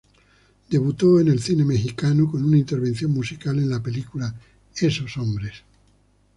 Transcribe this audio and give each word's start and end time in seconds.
Debutó 0.67 1.19
en 1.19 1.27
el 1.27 1.39
cine 1.43 1.63
mexicano 1.63 2.27
con 2.27 2.43
una 2.43 2.57
intervención 2.57 3.11
musical 3.11 3.59
en 3.59 3.69
la 3.69 3.83
película 3.83 4.33
"¡Esos 4.75 5.15
hombres! 5.17 5.61